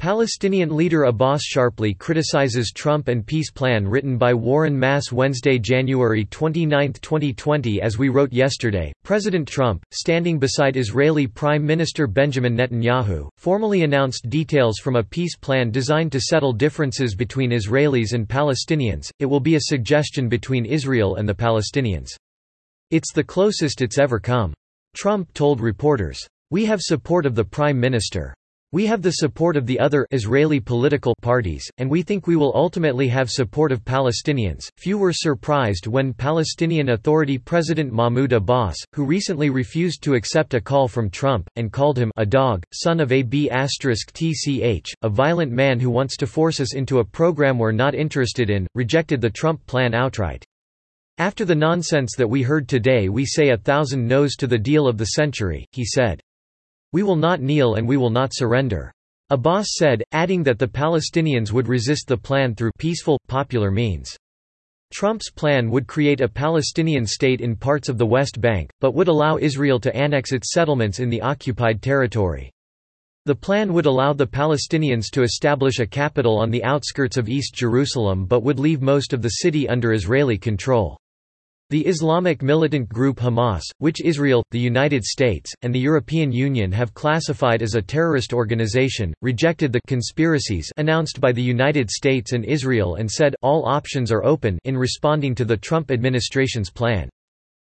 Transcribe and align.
Palestinian 0.00 0.74
leader 0.74 1.02
Abbas 1.02 1.42
sharply 1.42 1.92
criticizes 1.92 2.72
Trump 2.74 3.08
and 3.08 3.26
peace 3.26 3.50
plan 3.50 3.86
written 3.86 4.16
by 4.16 4.32
Warren 4.32 4.74
Mass 4.74 5.12
Wednesday, 5.12 5.58
January 5.58 6.24
29, 6.24 6.94
2020 6.94 7.82
As 7.82 7.98
we 7.98 8.08
wrote 8.08 8.32
yesterday, 8.32 8.94
President 9.04 9.46
Trump, 9.46 9.84
standing 9.90 10.38
beside 10.38 10.78
Israeli 10.78 11.26
Prime 11.26 11.66
Minister 11.66 12.06
Benjamin 12.06 12.56
Netanyahu, 12.56 13.28
formally 13.36 13.82
announced 13.82 14.30
details 14.30 14.78
from 14.78 14.96
a 14.96 15.02
peace 15.02 15.36
plan 15.36 15.70
designed 15.70 16.12
to 16.12 16.20
settle 16.20 16.54
differences 16.54 17.14
between 17.14 17.50
Israelis 17.50 18.14
and 18.14 18.26
Palestinians. 18.26 19.10
It 19.18 19.26
will 19.26 19.38
be 19.38 19.56
a 19.56 19.64
suggestion 19.64 20.30
between 20.30 20.64
Israel 20.64 21.16
and 21.16 21.28
the 21.28 21.34
Palestinians. 21.34 22.08
It's 22.90 23.12
the 23.12 23.22
closest 23.22 23.82
it's 23.82 23.98
ever 23.98 24.18
come. 24.18 24.54
Trump 24.96 25.30
told 25.34 25.60
reporters. 25.60 26.26
We 26.50 26.64
have 26.64 26.80
support 26.80 27.26
of 27.26 27.34
the 27.34 27.44
Prime 27.44 27.78
Minister. 27.78 28.32
We 28.72 28.86
have 28.86 29.02
the 29.02 29.10
support 29.10 29.56
of 29.56 29.66
the 29.66 29.80
other 29.80 30.06
Israeli 30.12 30.60
political 30.60 31.16
parties, 31.22 31.68
and 31.78 31.90
we 31.90 32.02
think 32.02 32.28
we 32.28 32.36
will 32.36 32.52
ultimately 32.54 33.08
have 33.08 33.28
support 33.28 33.72
of 33.72 33.84
Palestinians. 33.84 34.68
Few 34.78 34.96
were 34.96 35.12
surprised 35.12 35.88
when 35.88 36.14
Palestinian 36.14 36.90
Authority 36.90 37.36
President 37.36 37.92
Mahmoud 37.92 38.32
Abbas, 38.32 38.76
who 38.94 39.04
recently 39.04 39.50
refused 39.50 40.02
to 40.04 40.14
accept 40.14 40.54
a 40.54 40.60
call 40.60 40.86
from 40.86 41.10
Trump, 41.10 41.50
and 41.56 41.72
called 41.72 41.98
him 41.98 42.12
a 42.16 42.24
dog, 42.24 42.62
son 42.72 43.00
of 43.00 43.10
a 43.10 43.22
B** 43.22 43.50
tch, 43.50 44.94
a 45.02 45.08
violent 45.08 45.50
man 45.50 45.80
who 45.80 45.90
wants 45.90 46.16
to 46.18 46.28
force 46.28 46.60
us 46.60 46.72
into 46.72 47.00
a 47.00 47.04
program 47.04 47.58
we're 47.58 47.72
not 47.72 47.96
interested 47.96 48.50
in, 48.50 48.68
rejected 48.76 49.20
the 49.20 49.30
Trump 49.30 49.66
plan 49.66 49.94
outright. 49.94 50.44
After 51.18 51.44
the 51.44 51.56
nonsense 51.56 52.14
that 52.16 52.28
we 52.28 52.42
heard 52.42 52.68
today 52.68 53.08
we 53.08 53.26
say 53.26 53.48
a 53.48 53.56
thousand 53.56 54.06
no's 54.06 54.36
to 54.36 54.46
the 54.46 54.56
deal 54.56 54.86
of 54.86 54.96
the 54.96 55.06
century, 55.06 55.66
he 55.72 55.84
said. 55.84 56.20
We 56.92 57.02
will 57.02 57.16
not 57.16 57.40
kneel 57.40 57.74
and 57.74 57.86
we 57.86 57.96
will 57.96 58.10
not 58.10 58.34
surrender. 58.34 58.92
Abbas 59.30 59.76
said, 59.76 60.02
adding 60.12 60.42
that 60.42 60.58
the 60.58 60.66
Palestinians 60.66 61.52
would 61.52 61.68
resist 61.68 62.08
the 62.08 62.16
plan 62.16 62.54
through 62.54 62.72
peaceful, 62.78 63.18
popular 63.28 63.70
means. 63.70 64.16
Trump's 64.92 65.30
plan 65.30 65.70
would 65.70 65.86
create 65.86 66.20
a 66.20 66.28
Palestinian 66.28 67.06
state 67.06 67.40
in 67.40 67.54
parts 67.54 67.88
of 67.88 67.96
the 67.96 68.06
West 68.06 68.40
Bank, 68.40 68.70
but 68.80 68.92
would 68.92 69.06
allow 69.06 69.38
Israel 69.38 69.78
to 69.78 69.94
annex 69.94 70.32
its 70.32 70.52
settlements 70.52 70.98
in 70.98 71.08
the 71.08 71.20
occupied 71.20 71.80
territory. 71.80 72.50
The 73.26 73.36
plan 73.36 73.72
would 73.72 73.86
allow 73.86 74.12
the 74.12 74.26
Palestinians 74.26 75.10
to 75.12 75.22
establish 75.22 75.78
a 75.78 75.86
capital 75.86 76.38
on 76.38 76.50
the 76.50 76.64
outskirts 76.64 77.16
of 77.16 77.28
East 77.28 77.54
Jerusalem 77.54 78.26
but 78.26 78.42
would 78.42 78.58
leave 78.58 78.82
most 78.82 79.12
of 79.12 79.22
the 79.22 79.28
city 79.28 79.68
under 79.68 79.92
Israeli 79.92 80.38
control. 80.38 80.96
The 81.70 81.86
Islamic 81.86 82.42
militant 82.42 82.88
group 82.88 83.18
Hamas, 83.18 83.62
which 83.78 84.04
Israel, 84.04 84.42
the 84.50 84.58
United 84.58 85.04
States, 85.04 85.52
and 85.62 85.72
the 85.72 85.78
European 85.78 86.32
Union 86.32 86.72
have 86.72 86.94
classified 86.94 87.62
as 87.62 87.76
a 87.76 87.80
terrorist 87.80 88.32
organization, 88.32 89.14
rejected 89.22 89.72
the 89.72 89.80
conspiracies 89.86 90.72
announced 90.78 91.20
by 91.20 91.30
the 91.30 91.40
United 91.40 91.88
States 91.88 92.32
and 92.32 92.44
Israel 92.44 92.96
and 92.96 93.08
said 93.08 93.36
all 93.40 93.66
options 93.66 94.10
are 94.10 94.24
open 94.24 94.58
in 94.64 94.76
responding 94.76 95.32
to 95.36 95.44
the 95.44 95.56
Trump 95.56 95.92
administration's 95.92 96.70
plan. 96.70 97.08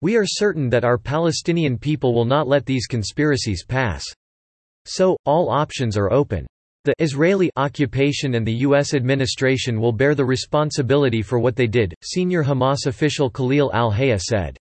We 0.02 0.14
are 0.16 0.24
certain 0.24 0.70
that 0.70 0.84
our 0.84 0.96
Palestinian 0.96 1.76
people 1.76 2.14
will 2.14 2.24
not 2.24 2.46
let 2.46 2.66
these 2.66 2.86
conspiracies 2.86 3.64
pass. 3.64 4.04
So, 4.84 5.16
all 5.26 5.50
options 5.50 5.96
are 5.96 6.12
open. 6.12 6.46
The 6.84 6.94
Israeli 6.98 7.50
occupation 7.56 8.36
and 8.36 8.46
the 8.46 8.60
U.S. 8.64 8.94
administration 8.94 9.78
will 9.78 9.92
bear 9.92 10.14
the 10.14 10.24
responsibility 10.24 11.20
for 11.20 11.38
what 11.38 11.54
they 11.54 11.66
did, 11.66 11.92
senior 12.02 12.42
Hamas 12.42 12.86
official 12.86 13.28
Khalil 13.28 13.70
al-Hayya 13.74 14.18
said. 14.18 14.56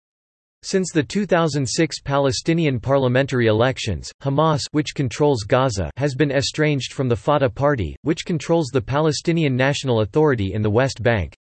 Since 0.63 0.91
the 0.93 1.03
2006 1.03 1.99
Palestinian 1.99 2.79
parliamentary 2.79 3.47
elections, 3.47 4.13
Hamas 4.21 4.61
which 4.71 4.95
controls 4.95 5.43
Gaza 5.43 5.91
has 5.97 6.15
been 6.15 6.31
estranged 6.31 6.93
from 6.93 7.09
the 7.09 7.17
Fatah 7.17 7.49
party, 7.49 7.97
which 8.03 8.23
controls 8.23 8.67
the 8.71 8.81
Palestinian 8.81 9.57
National 9.57 9.99
Authority 9.99 10.53
in 10.53 10.61
the 10.61 10.71
West 10.71 11.03
Bank. 11.03 11.35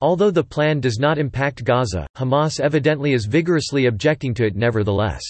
Although 0.00 0.32
the 0.32 0.42
plan 0.42 0.80
does 0.80 0.98
not 0.98 1.18
impact 1.18 1.62
Gaza, 1.62 2.04
Hamas 2.16 2.58
evidently 2.58 3.12
is 3.12 3.26
vigorously 3.26 3.86
objecting 3.86 4.34
to 4.34 4.44
it 4.44 4.56
nevertheless. 4.56 5.22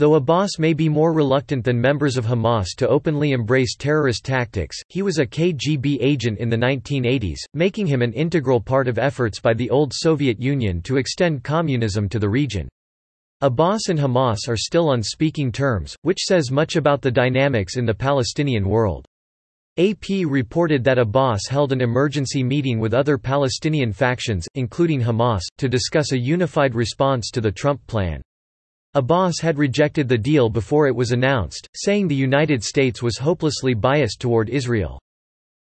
Though 0.00 0.14
Abbas 0.14 0.58
may 0.58 0.72
be 0.72 0.88
more 0.88 1.12
reluctant 1.12 1.62
than 1.62 1.78
members 1.78 2.16
of 2.16 2.24
Hamas 2.24 2.68
to 2.78 2.88
openly 2.88 3.32
embrace 3.32 3.76
terrorist 3.76 4.24
tactics, 4.24 4.78
he 4.88 5.02
was 5.02 5.18
a 5.18 5.26
KGB 5.26 5.98
agent 6.00 6.38
in 6.38 6.48
the 6.48 6.56
1980s, 6.56 7.36
making 7.52 7.86
him 7.86 8.00
an 8.00 8.14
integral 8.14 8.62
part 8.62 8.88
of 8.88 8.98
efforts 8.98 9.40
by 9.40 9.52
the 9.52 9.68
old 9.68 9.92
Soviet 9.94 10.40
Union 10.40 10.80
to 10.84 10.96
extend 10.96 11.44
communism 11.44 12.08
to 12.08 12.18
the 12.18 12.30
region. 12.30 12.66
Abbas 13.42 13.90
and 13.90 13.98
Hamas 13.98 14.48
are 14.48 14.56
still 14.56 14.88
on 14.88 15.02
speaking 15.02 15.52
terms, 15.52 15.94
which 16.00 16.22
says 16.22 16.50
much 16.50 16.76
about 16.76 17.02
the 17.02 17.10
dynamics 17.10 17.76
in 17.76 17.84
the 17.84 17.92
Palestinian 17.92 18.66
world. 18.66 19.04
AP 19.76 20.24
reported 20.26 20.82
that 20.82 20.98
Abbas 20.98 21.42
held 21.46 21.72
an 21.72 21.82
emergency 21.82 22.42
meeting 22.42 22.80
with 22.80 22.94
other 22.94 23.18
Palestinian 23.18 23.92
factions, 23.92 24.48
including 24.54 25.02
Hamas, 25.02 25.42
to 25.58 25.68
discuss 25.68 26.12
a 26.12 26.18
unified 26.18 26.74
response 26.74 27.30
to 27.32 27.42
the 27.42 27.52
Trump 27.52 27.86
plan. 27.86 28.22
Abbas 28.94 29.38
had 29.40 29.56
rejected 29.56 30.08
the 30.08 30.18
deal 30.18 30.48
before 30.48 30.88
it 30.88 30.96
was 30.96 31.12
announced, 31.12 31.68
saying 31.76 32.08
the 32.08 32.14
United 32.14 32.64
States 32.64 33.00
was 33.00 33.16
hopelessly 33.16 33.72
biased 33.72 34.20
toward 34.20 34.50
Israel. 34.50 35.00